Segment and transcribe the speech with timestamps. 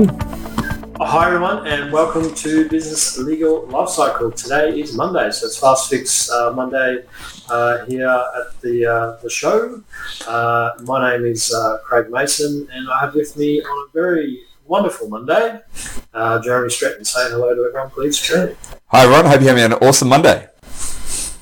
[0.00, 4.34] Hi everyone and welcome to Business Legal Lifecycle.
[4.34, 7.04] Today is Monday, so it's Fast Fix uh, Monday
[7.50, 9.82] uh, here at the, uh, the show.
[10.26, 14.40] Uh, my name is uh, Craig Mason and I have with me on a very
[14.66, 15.60] wonderful Monday,
[16.14, 17.04] uh, Jeremy Stratton.
[17.04, 18.56] Say hello to everyone please, Jeremy.
[18.86, 20.48] Hi everyone, hope you're having an awesome Monday.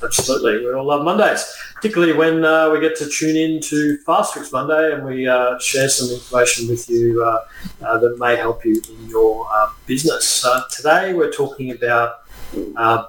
[0.00, 1.44] Absolutely, we all love Mondays,
[1.74, 5.58] particularly when uh, we get to tune in to Fast Fix Monday and we uh,
[5.58, 7.40] share some information with you uh,
[7.84, 10.44] uh that may help you in your uh, business.
[10.44, 12.20] Uh, today we're talking about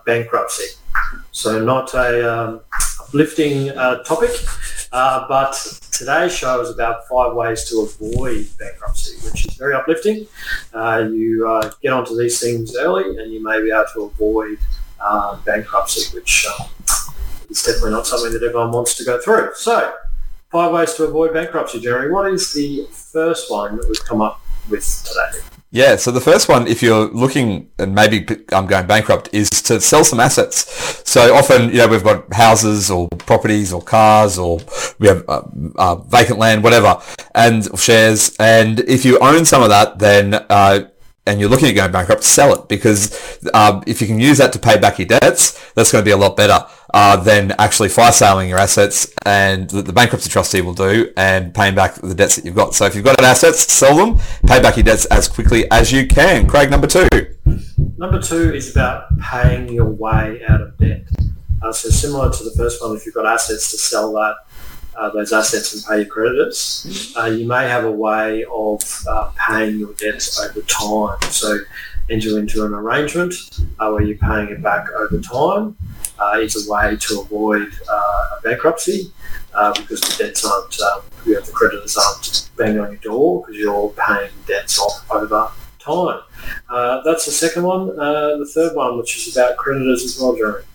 [0.04, 0.66] bankruptcy.
[1.32, 2.62] So not a um,
[3.02, 3.68] uplifting
[4.04, 4.32] topic,
[4.92, 5.54] but
[5.92, 10.26] today's show is about five ways to avoid bankruptcy, which is very uplifting.
[10.74, 14.58] you get onto these things early and you may be able to avoid
[15.46, 16.48] bankruptcy, which
[16.79, 16.79] it's
[17.70, 19.52] definitely not something that everyone wants to go through.
[19.56, 19.94] So,
[20.50, 22.12] five ways to avoid bankruptcy, Jeremy.
[22.12, 25.46] What is the first one that we've come up with today?
[25.72, 29.80] Yeah, so the first one, if you're looking and maybe I'm going bankrupt, is to
[29.80, 31.04] sell some assets.
[31.08, 34.60] So often, you know, we've got houses or properties or cars or
[34.98, 35.44] we have uh,
[35.76, 37.00] uh, vacant land, whatever,
[37.36, 38.36] and shares.
[38.40, 40.88] And if you own some of that, then uh,
[41.28, 44.52] and you're looking at going bankrupt, sell it because um, if you can use that
[44.54, 47.90] to pay back your debts, that's going to be a lot better uh, than actually
[47.90, 52.16] fire selling your assets and the, the, bankruptcy trustee will do and paying back the
[52.16, 52.74] debts that you've got.
[52.74, 56.08] So if you've got assets, sell them, pay back your debts as quickly as you
[56.08, 56.48] can.
[56.48, 57.08] Craig, number two.
[57.98, 61.04] Number two is about paying your way out of debt.
[61.62, 64.36] Uh, so similar to the first one, if you've got assets to sell that
[64.98, 69.32] uh, those assets and pay your creditors, uh, you may have a way of uh,
[69.48, 71.22] paying your debts over time.
[71.30, 71.60] So
[72.10, 73.34] enter into an arrangement
[73.80, 75.78] uh, where you're paying it back over time.
[76.20, 79.12] Uh, it's a way to avoid uh, bankruptcy
[79.76, 83.58] because the debts aren't, um, you know, the creditors aren't banging on your door because
[83.58, 85.50] you're paying debts off over
[85.80, 86.22] time.
[87.06, 87.88] that's the second one.
[87.88, 90.66] the third one, which is about creditors as well, Jeremy.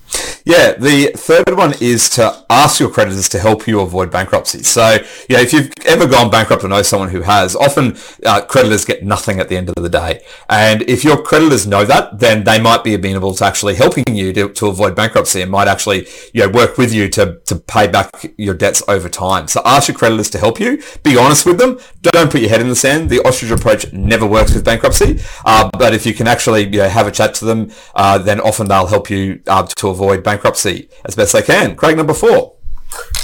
[0.47, 4.63] Yeah, the third one is to ask your creditors to help you avoid bankruptcy.
[4.63, 7.97] So, you know, if you've ever gone bankrupt or know someone who has, often
[8.27, 10.21] uh, creditors get nothing at the end of the day.
[10.51, 14.35] And if your creditors know that, then they might be amenable to actually helping you
[14.35, 17.89] to, to avoid bankruptcy and might actually, you know, work with you to, to pay
[17.89, 19.49] back your debts over time.
[19.49, 20.83] So ask your creditors to help you.
[21.03, 21.81] Be honest with them.
[22.03, 23.09] Don't put your head in the sand.
[23.09, 25.21] The ostrich approach never works with bankruptcy.
[25.43, 28.41] Uh, but if you can actually, you know, have a chat to them, uh, then
[28.41, 31.77] often they'll help you uh, to avoid bankruptcy bankruptcy as best they can.
[31.77, 32.57] Craig, number four.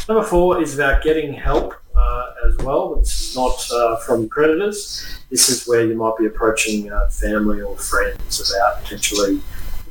[0.08, 2.98] Number four is about getting help uh, as well.
[3.00, 5.06] It's not uh, from creditors.
[5.28, 9.40] This is where you might be approaching uh, family or friends about potentially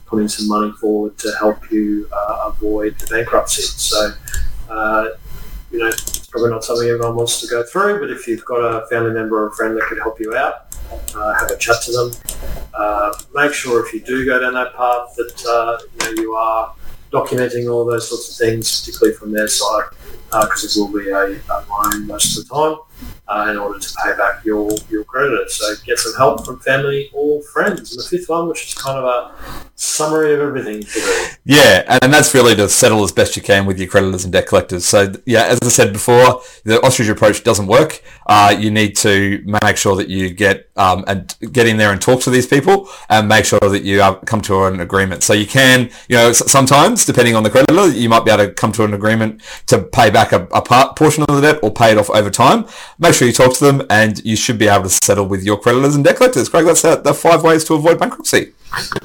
[0.06, 3.64] putting some money forward to help you uh, avoid the bankruptcy.
[3.64, 4.14] So,
[4.70, 5.10] uh,
[5.72, 8.60] you know, it's probably not something everyone wants to go through, but if you've got
[8.60, 10.68] a family member or a friend that could help you out,
[11.16, 12.12] uh, have a chat to them.
[13.36, 16.74] make sure if you do go down that path that you know you are
[17.12, 19.86] documenting all those sorts of things, particularly from their side,
[20.32, 22.78] because uh, it will be a, a, loan most of the time
[23.28, 25.56] uh, in order to pay back your, your creditors.
[25.56, 27.92] So get some help from family or friends.
[27.92, 31.28] And the fifth one, which is kind of a summary of everything today.
[31.46, 34.34] Yeah, and and that's really to settle as best you can with your creditors and
[34.34, 34.84] debt collectors.
[34.84, 38.02] So yeah, as I said before, the ostrich approach doesn't work.
[38.26, 42.02] Uh, you need to make sure that you get um, and get in there and
[42.02, 45.22] talk to these people and make sure that you uh, come to an agreement.
[45.22, 48.54] So you can, you know, sometimes depending on the creditor, you might be able to
[48.54, 51.72] come to an agreement to pay back a, a part, portion of the debt or
[51.72, 52.66] pay it off over time.
[52.98, 55.60] Make sure you talk to them and you should be able to settle with your
[55.60, 56.50] creditors and debt collectors.
[56.50, 58.54] Craig, that's the, the five ways to avoid bankruptcy.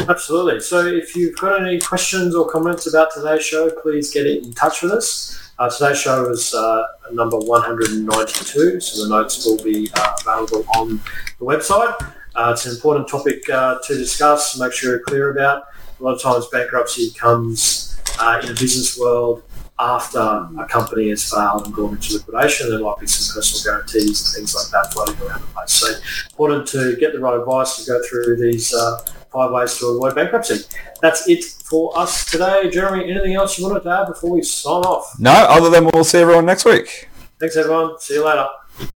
[0.09, 0.61] Absolutely.
[0.65, 4.81] So if you've got any questions or comments about today's show, please get in touch
[4.81, 5.53] with us.
[5.59, 11.03] Uh, today's show is uh, number 192, so the notes will be uh, available on
[11.39, 11.95] the website.
[12.35, 15.65] Uh, it's an important topic uh, to discuss, make sure you're clear about.
[16.01, 19.43] A lot of times bankruptcy comes uh, in a business world
[19.79, 24.25] after a company has failed and gone into liquidation, there might be some personal guarantees
[24.25, 25.73] and things like that floating around the place.
[25.73, 25.95] So
[26.31, 29.05] important to get the right advice to go through these uh,
[29.35, 30.65] five ways to avoid bankruptcy.
[31.03, 32.71] That's it for us today.
[32.71, 35.19] Jeremy, anything else you wanted to add before we sign off?
[35.19, 37.09] No, other than we'll see everyone next week.
[37.39, 37.99] Thanks everyone.
[37.99, 38.47] See you later.